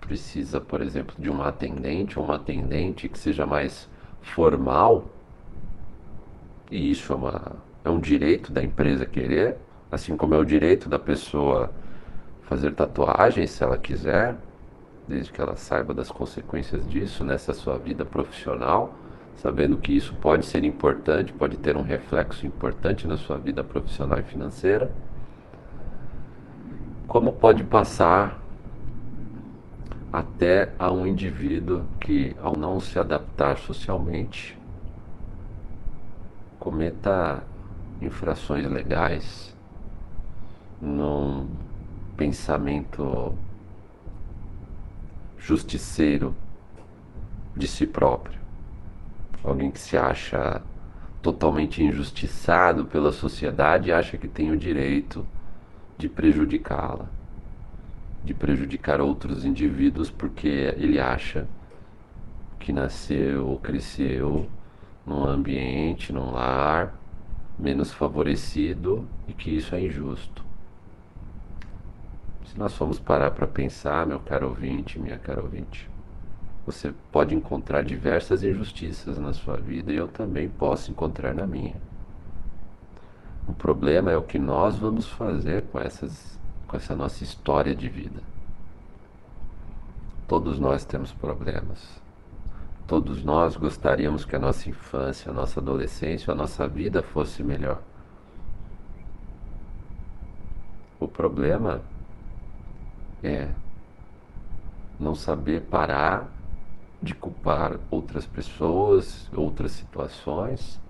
precisa, 0.00 0.60
por 0.60 0.82
exemplo, 0.82 1.14
de 1.18 1.30
uma 1.30 1.48
atendente 1.48 2.18
ou 2.18 2.24
uma 2.24 2.34
atendente 2.34 3.08
que 3.08 3.18
seja 3.18 3.46
mais 3.46 3.88
formal, 4.22 5.04
e 6.70 6.90
isso 6.90 7.12
é, 7.12 7.16
uma, 7.16 7.52
é 7.84 7.90
um 7.90 7.98
direito 7.98 8.52
da 8.52 8.62
empresa 8.62 9.06
querer, 9.06 9.56
assim 9.90 10.16
como 10.16 10.34
é 10.34 10.38
o 10.38 10.44
direito 10.44 10.88
da 10.88 10.98
pessoa 10.98 11.70
fazer 12.42 12.74
tatuagens 12.74 13.50
se 13.50 13.62
ela 13.62 13.78
quiser, 13.78 14.36
desde 15.06 15.32
que 15.32 15.40
ela 15.40 15.56
saiba 15.56 15.94
das 15.94 16.10
consequências 16.10 16.86
disso 16.88 17.24
nessa 17.24 17.54
sua 17.54 17.78
vida 17.78 18.04
profissional 18.04 18.94
sabendo 19.38 19.76
que 19.76 19.96
isso 19.96 20.14
pode 20.14 20.44
ser 20.44 20.64
importante, 20.64 21.32
pode 21.32 21.56
ter 21.56 21.76
um 21.76 21.82
reflexo 21.82 22.44
importante 22.44 23.06
na 23.06 23.16
sua 23.16 23.38
vida 23.38 23.62
profissional 23.62 24.18
e 24.18 24.22
financeira. 24.24 24.90
Como 27.06 27.32
pode 27.32 27.62
passar 27.62 28.42
até 30.12 30.72
a 30.78 30.90
um 30.90 31.06
indivíduo 31.06 31.84
que, 32.00 32.34
ao 32.40 32.56
não 32.56 32.80
se 32.80 32.98
adaptar 32.98 33.58
socialmente, 33.58 34.58
cometa 36.58 37.42
infrações 38.00 38.66
legais 38.70 39.56
num 40.80 41.48
pensamento 42.16 43.34
justiceiro 45.36 46.34
de 47.56 47.66
si 47.66 47.86
próprio. 47.86 48.38
Alguém 49.42 49.70
que 49.70 49.80
se 49.80 49.96
acha 49.96 50.62
totalmente 51.22 51.82
injustiçado 51.82 52.84
pela 52.86 53.12
sociedade 53.12 53.88
e 53.88 53.92
acha 53.92 54.16
que 54.16 54.28
tem 54.28 54.50
o 54.50 54.56
direito 54.56 55.26
de 55.96 56.08
prejudicá-la, 56.08 57.08
de 58.24 58.34
prejudicar 58.34 59.00
outros 59.00 59.44
indivíduos 59.44 60.10
porque 60.10 60.74
ele 60.76 61.00
acha 61.00 61.46
que 62.58 62.72
nasceu 62.72 63.46
ou 63.46 63.58
cresceu 63.58 64.48
num 65.06 65.24
ambiente, 65.24 66.12
num 66.12 66.30
lar 66.30 66.94
menos 67.58 67.92
favorecido 67.92 69.08
e 69.26 69.32
que 69.32 69.50
isso 69.50 69.74
é 69.74 69.80
injusto. 69.80 70.44
Se 72.44 72.58
nós 72.58 72.74
formos 72.74 72.98
parar 72.98 73.30
para 73.30 73.46
pensar, 73.46 74.06
meu 74.06 74.20
caro 74.20 74.48
ouvinte, 74.48 74.98
minha 74.98 75.18
cara 75.18 75.42
ouvinte, 75.42 75.88
você 76.64 76.94
pode 77.10 77.34
encontrar 77.34 77.82
diversas 77.82 78.42
injustiças 78.42 79.18
na 79.18 79.32
sua 79.32 79.56
vida 79.56 79.92
e 79.92 79.96
eu 79.96 80.08
também 80.08 80.48
posso 80.48 80.90
encontrar 80.90 81.34
na 81.34 81.46
minha. 81.46 81.76
O 83.46 83.54
problema 83.54 84.10
é 84.10 84.16
o 84.16 84.22
que 84.22 84.38
nós 84.38 84.76
vamos 84.76 85.08
fazer 85.08 85.62
com, 85.72 85.78
essas, 85.78 86.37
com 86.68 86.76
essa 86.76 86.94
nossa 86.94 87.24
história 87.24 87.74
de 87.74 87.88
vida. 87.88 88.22
Todos 90.28 90.60
nós 90.60 90.84
temos 90.84 91.10
problemas. 91.12 92.00
Todos 92.86 93.24
nós 93.24 93.56
gostaríamos 93.56 94.24
que 94.26 94.36
a 94.36 94.38
nossa 94.38 94.68
infância, 94.68 95.30
a 95.30 95.34
nossa 95.34 95.60
adolescência, 95.60 96.32
a 96.32 96.36
nossa 96.36 96.68
vida 96.68 97.02
fosse 97.02 97.42
melhor. 97.42 97.82
O 101.00 101.08
problema 101.08 101.80
é 103.22 103.48
não 105.00 105.14
saber 105.14 105.62
parar 105.62 106.28
de 107.02 107.14
culpar 107.14 107.78
outras 107.90 108.26
pessoas, 108.26 109.30
outras 109.34 109.72
situações 109.72 110.80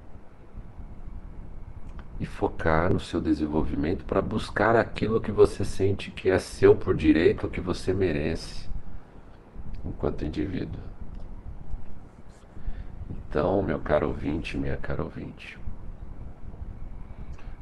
e 2.20 2.26
focar 2.26 2.92
no 2.92 2.98
seu 2.98 3.20
desenvolvimento 3.20 4.04
para 4.04 4.20
buscar 4.20 4.74
aquilo 4.76 5.20
que 5.20 5.30
você 5.30 5.64
sente 5.64 6.10
que 6.10 6.28
é 6.30 6.38
seu 6.38 6.74
por 6.74 6.96
direito, 6.96 7.48
que 7.48 7.60
você 7.60 7.92
merece 7.92 8.68
enquanto 9.84 10.24
indivíduo. 10.24 10.80
Então, 13.10 13.62
meu 13.62 13.78
caro 13.78 14.08
ouvinte, 14.08 14.56
minha 14.56 14.76
cara 14.76 15.02
ouvinte, 15.02 15.58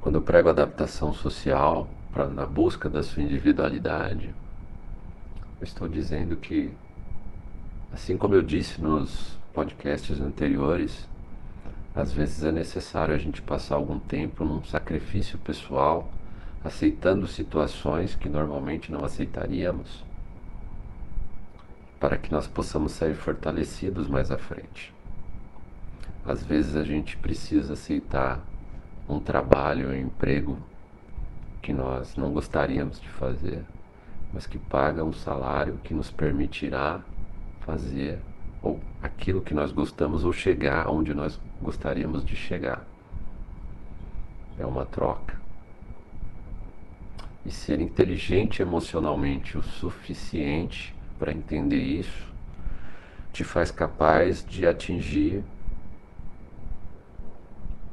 quando 0.01 0.14
eu 0.16 0.23
prego 0.23 0.49
adaptação 0.49 1.12
social 1.12 1.88
pra, 2.12 2.27
na 2.27 2.47
busca 2.47 2.88
da 2.88 3.03
sua 3.03 3.23
individualidade, 3.23 4.35
eu 5.61 5.64
estou 5.64 5.88
dizendo 5.88 6.37
que 6.37 6.75
Assim 7.97 8.16
como 8.16 8.35
eu 8.35 8.42
disse 8.42 8.81
nos 8.81 9.38
podcasts 9.55 10.21
anteriores, 10.21 11.09
às 11.97 12.13
vezes 12.13 12.45
é 12.45 12.53
necessário 12.53 13.15
a 13.15 13.19
gente 13.19 13.41
passar 13.41 13.77
algum 13.77 13.99
tempo 13.99 14.45
num 14.45 14.63
sacrifício 14.63 15.39
pessoal, 15.39 16.13
aceitando 16.63 17.27
situações 17.27 18.15
que 18.15 18.29
normalmente 18.29 18.93
não 18.93 19.03
aceitaríamos, 19.03 20.05
para 21.99 22.19
que 22.19 22.31
nós 22.31 22.47
possamos 22.47 22.93
sair 22.93 23.15
fortalecidos 23.15 24.09
mais 24.09 24.31
à 24.31 24.37
frente. 24.37 24.93
Às 26.23 26.43
vezes 26.43 26.77
a 26.77 26.85
gente 26.85 27.17
precisa 27.17 27.73
aceitar 27.73 28.45
um 29.09 29.19
trabalho, 29.19 29.89
um 29.89 29.95
emprego 29.95 30.59
que 31.63 31.73
nós 31.73 32.15
não 32.15 32.31
gostaríamos 32.31 33.01
de 33.01 33.09
fazer, 33.09 33.65
mas 34.35 34.47
que 34.47 34.59
paga 34.59 35.03
um 35.03 35.15
salário 35.15 35.81
que 35.83 35.95
nos 35.95 36.11
permitirá 36.11 37.01
fazer 37.61 38.21
ou 38.66 38.81
aquilo 39.02 39.40
que 39.40 39.55
nós 39.55 39.70
gostamos 39.72 40.24
ou 40.24 40.33
chegar 40.33 40.88
onde 40.88 41.14
nós 41.14 41.40
gostaríamos 41.62 42.24
de 42.24 42.35
chegar. 42.35 42.85
É 44.59 44.66
uma 44.66 44.85
troca. 44.85 45.37
e 47.44 47.50
ser 47.52 47.81
inteligente 47.81 48.61
emocionalmente 48.61 49.57
o 49.57 49.62
suficiente 49.62 50.92
para 51.16 51.33
entender 51.33 51.81
isso 51.81 52.26
te 53.33 53.44
faz 53.44 53.70
capaz 53.70 54.44
de 54.44 54.66
atingir 54.66 55.44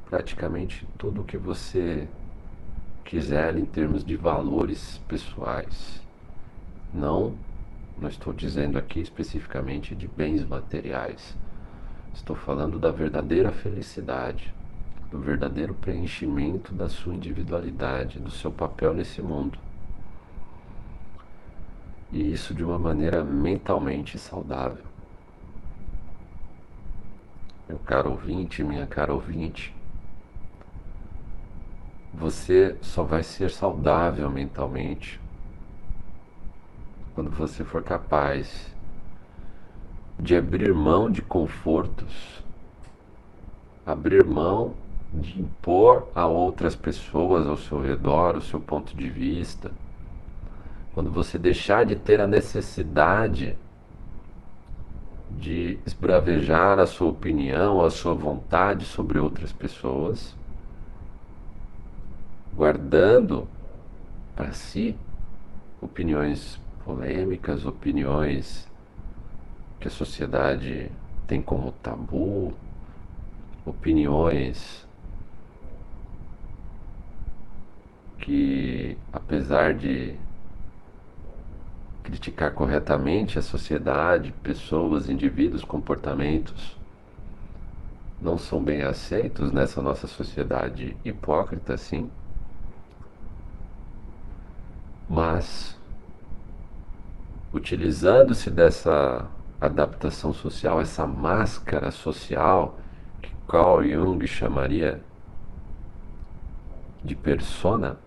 praticamente 0.09 0.87
tudo 0.97 1.21
o 1.21 1.23
que 1.23 1.37
você 1.37 2.07
quiser 3.05 3.55
em 3.55 3.65
termos 3.65 4.03
de 4.03 4.15
valores 4.15 4.99
pessoais. 5.07 6.01
Não, 6.91 7.35
não 7.97 8.09
estou 8.09 8.33
dizendo 8.33 8.77
aqui 8.77 8.99
especificamente 8.99 9.95
de 9.95 10.07
bens 10.07 10.45
materiais. 10.45 11.35
Estou 12.13 12.35
falando 12.35 12.77
da 12.77 12.91
verdadeira 12.91 13.51
felicidade, 13.51 14.53
do 15.09 15.19
verdadeiro 15.19 15.73
preenchimento 15.73 16.73
da 16.73 16.89
sua 16.89 17.13
individualidade, 17.13 18.19
do 18.19 18.31
seu 18.31 18.51
papel 18.51 18.93
nesse 18.93 19.21
mundo. 19.21 19.57
E 22.11 22.31
isso 22.31 22.53
de 22.53 22.63
uma 22.63 22.77
maneira 22.77 23.23
mentalmente 23.23 24.19
saudável. 24.19 24.85
Meu 27.67 27.79
caro 27.79 28.11
ouvinte, 28.11 28.63
minha 28.63 28.85
cara 28.85 29.13
ouvinte, 29.13 29.73
você 32.13 32.77
só 32.81 33.03
vai 33.03 33.23
ser 33.23 33.49
saudável 33.49 34.29
mentalmente 34.29 35.22
quando 37.13 37.29
você 37.29 37.63
for 37.63 37.83
capaz 37.83 38.73
de 40.19 40.35
abrir 40.35 40.73
mão 40.73 41.11
de 41.11 41.21
confortos, 41.21 42.43
abrir 43.85 44.25
mão 44.25 44.73
de 45.13 45.41
impor 45.41 46.07
a 46.15 46.25
outras 46.25 46.75
pessoas 46.75 47.45
ao 47.45 47.57
seu 47.57 47.79
redor 47.79 48.35
o 48.37 48.41
seu 48.41 48.59
ponto 48.59 48.95
de 48.95 49.09
vista, 49.09 49.71
quando 50.93 51.11
você 51.11 51.37
deixar 51.37 51.85
de 51.85 51.95
ter 51.95 52.19
a 52.19 52.27
necessidade 52.27 53.55
de 55.29 55.79
esbravejar 55.85 56.79
a 56.79 56.85
sua 56.85 57.09
opinião, 57.09 57.83
a 57.83 57.89
sua 57.89 58.13
vontade 58.13 58.85
sobre 58.85 59.19
outras 59.19 59.51
pessoas, 59.51 60.35
guardando 62.55 63.47
para 64.35 64.51
si 64.51 64.95
opiniões 65.81 66.62
polêmicas, 66.85 67.65
opiniões 67.65 68.69
que 69.79 69.87
a 69.87 69.91
sociedade 69.91 70.91
tem 71.27 71.41
como 71.41 71.71
tabu, 71.71 72.53
opiniões 73.65 74.87
que, 78.19 78.97
apesar 79.11 79.73
de 79.73 80.15
criticar 82.03 82.53
corretamente 82.53 83.39
a 83.39 83.41
sociedade, 83.41 84.33
pessoas, 84.43 85.09
indivíduos, 85.09 85.63
comportamentos, 85.63 86.77
não 88.21 88.37
são 88.37 88.63
bem 88.63 88.81
aceitos 88.83 89.51
nessa 89.51 89.81
nossa 89.81 90.07
sociedade 90.07 90.95
hipócrita, 91.03 91.77
sim. 91.77 92.09
Mas, 95.09 95.77
utilizando-se 97.53 98.49
dessa 98.49 99.29
adaptação 99.61 100.33
social, 100.33 100.81
essa 100.81 101.05
máscara 101.05 101.91
social 101.91 102.77
que 103.21 103.31
Carl 103.47 103.83
Jung 103.83 104.25
chamaria 104.25 105.01
de 107.03 107.15
persona, 107.15 107.97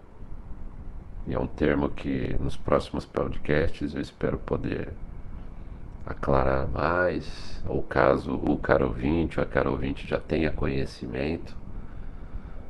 e 1.27 1.35
é 1.35 1.39
um 1.39 1.47
termo 1.47 1.89
que 1.89 2.37
nos 2.41 2.57
próximos 2.57 3.05
podcasts 3.05 3.95
eu 3.95 4.01
espero 4.01 4.39
poder 4.39 4.93
aclarar 6.05 6.69
mais, 6.69 7.63
ou 7.67 7.83
caso 7.83 8.35
o 8.35 8.57
caro 8.57 8.87
ouvinte 8.87 9.39
ou 9.39 9.45
a 9.45 9.49
cara 9.49 9.71
ouvinte 9.71 10.07
já 10.07 10.21
tenha 10.21 10.53
conhecimento 10.53 11.57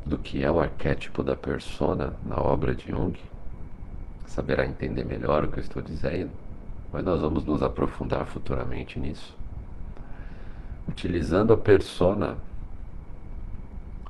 do 0.05 0.17
que 0.17 0.43
é 0.43 0.51
o 0.51 0.61
arquétipo 0.61 1.23
da 1.23 1.37
persona 1.37 2.15
na 2.25 2.37
obra 2.37 2.75
de 2.75 2.89
Jung, 2.89 3.19
saberá 4.27 4.65
entender 4.65 5.05
melhor 5.05 5.45
o 5.45 5.49
que 5.49 5.59
eu 5.59 5.63
estou 5.63 5.83
dizendo, 5.83 6.31
mas 6.93 7.05
nós 7.05 7.21
vamos 7.21 7.45
nos 7.45 7.63
aprofundar 7.63 8.27
futuramente 8.27 8.99
nisso. 8.99 9.37
Utilizando 10.89 11.53
a 11.53 11.57
persona 11.57 12.39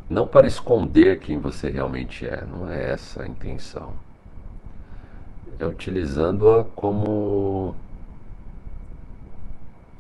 não 0.08 0.26
para 0.26 0.46
esconder 0.46 1.18
quem 1.18 1.38
você 1.38 1.68
realmente 1.68 2.26
é, 2.26 2.44
não 2.44 2.70
é 2.70 2.92
essa 2.92 3.22
a 3.22 3.26
intenção. 3.26 3.92
É 5.58 5.66
utilizando-a 5.66 6.64
como 6.64 7.74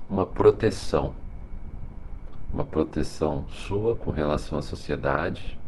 uma 0.08 0.24
proteção, 0.24 1.14
uma 2.52 2.64
proteção 2.64 3.46
sua 3.48 3.96
com 3.96 4.10
relação 4.12 4.58
à 4.58 4.62
sociedade, 4.62 5.58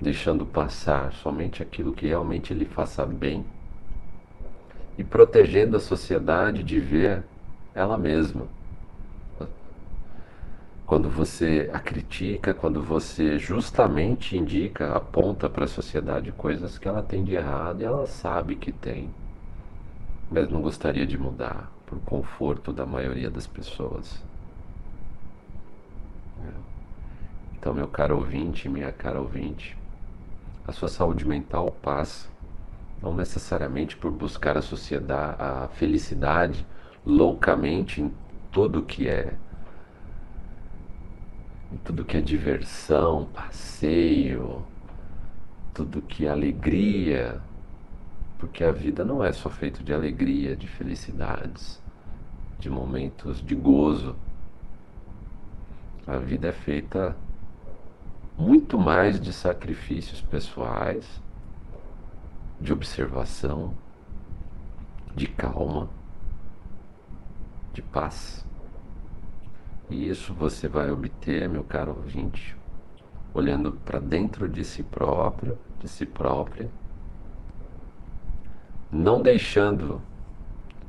deixando 0.00 0.46
passar 0.46 1.12
somente 1.12 1.62
aquilo 1.62 1.92
que 1.92 2.06
realmente 2.06 2.54
lhe 2.54 2.64
faça 2.64 3.04
bem 3.04 3.44
e 4.98 5.04
protegendo 5.04 5.76
a 5.76 5.80
sociedade 5.80 6.62
de 6.62 6.78
ver 6.78 7.22
ela 7.74 7.96
mesma 7.96 8.46
quando 10.88 11.10
você 11.10 11.68
a 11.70 11.78
critica, 11.78 12.54
quando 12.54 12.82
você 12.82 13.38
justamente 13.38 14.38
indica, 14.38 14.96
aponta 14.96 15.46
para 15.46 15.66
a 15.66 15.68
sociedade 15.68 16.32
coisas 16.32 16.78
que 16.78 16.88
ela 16.88 17.02
tem 17.02 17.22
de 17.22 17.34
errado 17.34 17.82
e 17.82 17.84
ela 17.84 18.06
sabe 18.06 18.56
que 18.56 18.72
tem, 18.72 19.10
mas 20.30 20.48
não 20.48 20.62
gostaria 20.62 21.06
de 21.06 21.18
mudar 21.18 21.70
por 21.84 22.00
conforto 22.00 22.72
da 22.72 22.86
maioria 22.86 23.28
das 23.28 23.46
pessoas. 23.46 24.24
É. 26.42 26.50
Então, 27.58 27.74
meu 27.74 27.86
caro 27.86 28.16
ouvinte, 28.16 28.66
minha 28.66 28.90
cara 28.90 29.20
ouvinte, 29.20 29.76
a 30.66 30.72
sua 30.72 30.88
saúde 30.88 31.28
mental 31.28 31.70
passa 31.82 32.30
não 33.02 33.14
necessariamente 33.14 33.96
por 33.96 34.10
buscar 34.10 34.56
a 34.56 34.62
sociedade, 34.62 35.36
a 35.38 35.68
felicidade 35.68 36.66
loucamente 37.04 38.02
em 38.02 38.12
tudo 38.50 38.82
que 38.82 39.08
é 39.08 39.34
tudo 41.84 42.04
que 42.04 42.16
é 42.16 42.20
diversão, 42.20 43.26
passeio, 43.26 44.64
tudo 45.74 46.00
que 46.00 46.26
é 46.26 46.30
alegria, 46.30 47.40
porque 48.38 48.64
a 48.64 48.72
vida 48.72 49.04
não 49.04 49.22
é 49.22 49.32
só 49.32 49.50
feita 49.50 49.82
de 49.82 49.92
alegria, 49.92 50.56
de 50.56 50.66
felicidades, 50.66 51.82
de 52.58 52.70
momentos 52.70 53.44
de 53.44 53.54
gozo. 53.54 54.16
A 56.06 56.16
vida 56.16 56.48
é 56.48 56.52
feita 56.52 57.14
muito 58.36 58.78
mais 58.78 59.20
de 59.20 59.32
sacrifícios 59.32 60.22
pessoais, 60.22 61.20
de 62.60 62.72
observação, 62.72 63.74
de 65.14 65.26
calma, 65.26 65.88
de 67.72 67.82
paz. 67.82 68.44
E 69.90 70.08
isso 70.08 70.34
você 70.34 70.68
vai 70.68 70.90
obter, 70.90 71.48
meu 71.48 71.64
caro 71.64 71.96
ouvinte, 71.96 72.56
olhando 73.32 73.72
para 73.72 73.98
dentro 73.98 74.48
de 74.48 74.64
si 74.64 74.82
próprio, 74.82 75.58
de 75.80 75.88
si 75.88 76.04
própria, 76.04 76.70
não 78.90 79.22
deixando 79.22 80.00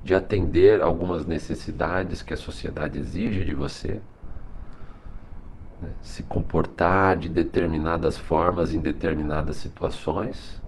de 0.03 0.15
atender 0.15 0.81
algumas 0.81 1.25
necessidades 1.25 2.21
que 2.21 2.33
a 2.33 2.37
sociedade 2.37 2.97
exige 2.97 3.43
de 3.43 3.53
você, 3.53 4.01
né? 5.81 5.91
se 6.01 6.23
comportar 6.23 7.17
de 7.17 7.29
determinadas 7.29 8.17
formas 8.17 8.73
em 8.73 8.79
determinadas 8.79 9.57
situações, 9.57 10.61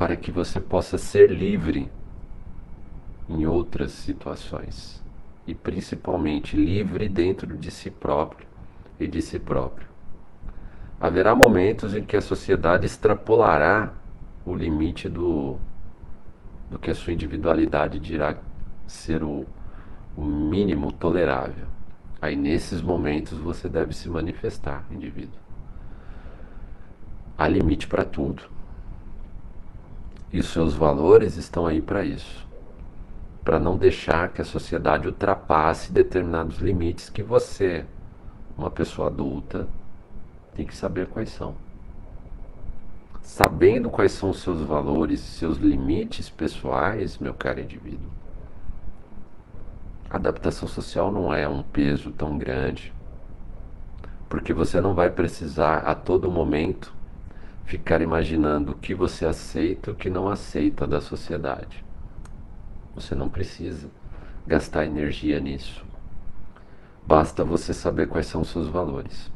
para 0.00 0.16
que 0.16 0.32
você 0.32 0.58
possa 0.58 0.96
ser 0.96 1.30
livre 1.30 1.92
em 3.28 3.44
outras 3.44 3.92
situações 3.92 5.04
e 5.46 5.54
principalmente 5.54 6.56
livre 6.56 7.06
dentro 7.06 7.58
de 7.58 7.70
si 7.70 7.90
próprio 7.90 8.48
e 8.98 9.06
de 9.06 9.20
si 9.20 9.38
próprio. 9.38 9.86
Haverá 10.98 11.34
momentos 11.34 11.94
em 11.94 12.02
que 12.02 12.16
a 12.16 12.22
sociedade 12.22 12.86
extrapolará 12.86 13.92
o 14.46 14.54
limite 14.54 15.06
do, 15.06 15.58
do 16.70 16.78
que 16.78 16.90
a 16.90 16.94
sua 16.94 17.12
individualidade 17.12 17.98
dirá 17.98 18.38
ser 18.86 19.22
o, 19.22 19.44
o 20.16 20.24
mínimo 20.24 20.92
tolerável. 20.92 21.66
Aí 22.22 22.36
nesses 22.36 22.80
momentos 22.80 23.36
você 23.36 23.68
deve 23.68 23.92
se 23.92 24.08
manifestar, 24.08 24.82
indivíduo. 24.90 25.38
Há 27.36 27.46
limite 27.46 27.86
para 27.86 28.06
tudo. 28.06 28.59
E 30.32 30.42
seus 30.42 30.74
valores 30.74 31.36
estão 31.36 31.66
aí 31.66 31.82
para 31.82 32.04
isso 32.04 32.50
para 33.44 33.58
não 33.58 33.76
deixar 33.76 34.28
que 34.28 34.40
a 34.40 34.44
sociedade 34.44 35.06
ultrapasse 35.08 35.92
determinados 35.92 36.58
limites 36.58 37.08
que 37.08 37.22
você, 37.22 37.84
uma 38.56 38.70
pessoa 38.70 39.08
adulta, 39.08 39.66
tem 40.54 40.66
que 40.66 40.76
saber 40.76 41.06
quais 41.08 41.30
são. 41.30 41.54
sabendo 43.22 43.88
quais 43.90 44.12
são 44.12 44.30
os 44.30 44.40
seus 44.40 44.60
valores, 44.60 45.20
seus 45.20 45.56
limites 45.56 46.28
pessoais, 46.28 47.16
meu 47.18 47.32
caro 47.32 47.60
indivíduo. 47.60 48.10
A 50.08 50.16
adaptação 50.16 50.66
social 50.66 51.12
não 51.12 51.32
é 51.32 51.48
um 51.48 51.62
peso 51.62 52.10
tão 52.10 52.36
grande, 52.36 52.92
porque 54.28 54.52
você 54.52 54.80
não 54.80 54.94
vai 54.94 55.10
precisar 55.10 55.78
a 55.78 55.94
todo 55.94 56.30
momento 56.30 56.92
ficar 57.70 58.02
imaginando 58.02 58.72
o 58.72 58.74
que 58.74 58.92
você 58.92 59.24
aceita 59.24 59.90
e 59.90 59.92
o 59.92 59.96
que 59.96 60.10
não 60.10 60.28
aceita 60.28 60.88
da 60.88 61.00
sociedade. 61.00 61.84
Você 62.96 63.14
não 63.14 63.28
precisa 63.28 63.88
gastar 64.44 64.86
energia 64.86 65.38
nisso. 65.38 65.84
Basta 67.06 67.44
você 67.44 67.72
saber 67.72 68.08
quais 68.08 68.26
são 68.26 68.40
os 68.40 68.50
seus 68.50 68.66
valores. 68.66 69.30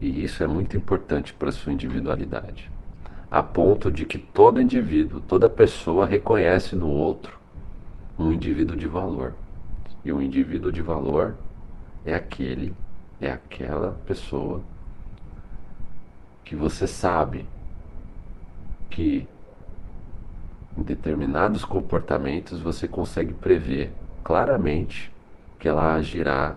E 0.00 0.24
isso 0.24 0.42
é 0.42 0.46
muito 0.46 0.74
importante 0.74 1.34
para 1.34 1.50
a 1.50 1.52
sua 1.52 1.74
individualidade. 1.74 2.70
A 3.30 3.42
ponto 3.42 3.92
de 3.92 4.06
que 4.06 4.16
todo 4.16 4.58
indivíduo, 4.58 5.20
toda 5.20 5.50
pessoa 5.50 6.06
reconhece 6.06 6.74
no 6.74 6.88
outro 6.88 7.38
um 8.18 8.32
indivíduo 8.32 8.74
de 8.74 8.88
valor. 8.88 9.34
E 10.02 10.10
um 10.10 10.22
indivíduo 10.22 10.72
de 10.72 10.80
valor 10.80 11.36
é 12.06 12.14
aquele, 12.14 12.74
é 13.20 13.30
aquela 13.30 14.00
pessoa 14.06 14.62
que 16.46 16.54
você 16.54 16.86
sabe 16.86 17.44
que 18.88 19.26
em 20.78 20.82
determinados 20.82 21.64
comportamentos 21.64 22.60
você 22.60 22.86
consegue 22.86 23.34
prever 23.34 23.92
claramente 24.22 25.12
que 25.58 25.66
ela 25.66 25.94
agirá 25.94 26.54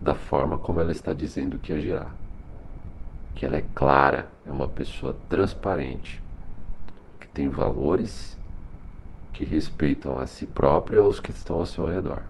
da 0.00 0.14
forma 0.14 0.56
como 0.56 0.80
ela 0.80 0.92
está 0.92 1.12
dizendo 1.12 1.58
que 1.58 1.74
agirá. 1.74 2.06
Que 3.34 3.44
ela 3.44 3.58
é 3.58 3.64
clara, 3.74 4.30
é 4.46 4.50
uma 4.50 4.66
pessoa 4.66 5.14
transparente, 5.28 6.22
que 7.20 7.28
tem 7.28 7.50
valores 7.50 8.38
que 9.34 9.44
respeitam 9.44 10.18
a 10.18 10.26
si 10.26 10.46
própria 10.46 10.96
e 10.96 11.00
aos 11.00 11.20
que 11.20 11.32
estão 11.32 11.56
ao 11.56 11.66
seu 11.66 11.84
redor. 11.84 12.22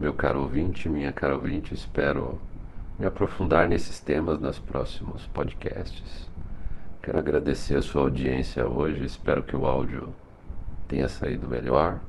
Meu 0.00 0.12
caro 0.12 0.40
ouvinte, 0.40 0.88
minha 0.88 1.12
cara 1.12 1.36
ouvinte, 1.36 1.72
espero 1.72 2.40
me 2.98 3.06
aprofundar 3.06 3.68
nesses 3.68 4.00
temas 4.00 4.40
nos 4.40 4.58
próximos 4.58 5.24
podcasts. 5.28 6.28
Quero 7.00 7.18
agradecer 7.18 7.76
a 7.76 7.82
sua 7.82 8.02
audiência 8.02 8.66
hoje. 8.68 9.04
Espero 9.04 9.44
que 9.44 9.54
o 9.54 9.64
áudio 9.64 10.12
tenha 10.88 11.08
saído 11.08 11.46
melhor. 11.46 12.00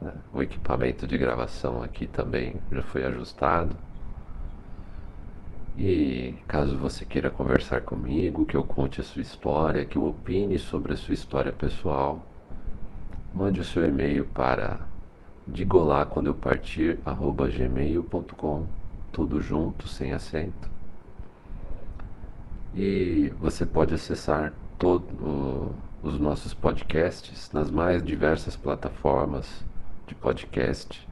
Né? 0.00 0.12
O 0.32 0.42
equipamento 0.42 1.06
de 1.06 1.18
gravação 1.18 1.82
aqui 1.82 2.06
também 2.06 2.56
já 2.72 2.82
foi 2.82 3.04
ajustado. 3.04 3.76
E 5.76 6.34
caso 6.48 6.78
você 6.78 7.04
queira 7.04 7.30
conversar 7.30 7.82
comigo, 7.82 8.46
que 8.46 8.56
eu 8.56 8.64
conte 8.64 9.00
a 9.00 9.04
sua 9.04 9.20
história, 9.20 9.84
que 9.84 9.96
eu 9.96 10.06
opine 10.06 10.58
sobre 10.58 10.94
a 10.94 10.96
sua 10.96 11.14
história 11.14 11.52
pessoal, 11.52 12.24
mande 13.34 13.60
o 13.60 13.64
seu 13.64 13.86
e-mail 13.86 14.24
para 14.26 14.80
digolá 15.46 16.06
quando 16.06 16.28
eu 16.28 16.34
partir 16.34 16.98
gmail.com 17.04 18.81
tudo 19.12 19.40
junto, 19.40 19.86
sem 19.86 20.12
acento. 20.12 20.68
E 22.74 23.32
você 23.38 23.64
pode 23.66 23.94
acessar 23.94 24.54
todos 24.78 25.06
os 26.02 26.18
nossos 26.18 26.54
podcasts 26.54 27.52
nas 27.52 27.70
mais 27.70 28.02
diversas 28.02 28.56
plataformas 28.56 29.62
de 30.06 30.14
podcast, 30.14 31.06